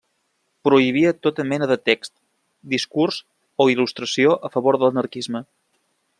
[0.67, 2.13] Prohibia tota mena de text,
[2.73, 3.19] discurs
[3.63, 5.45] o il·lustració a favor de l'anarquisme.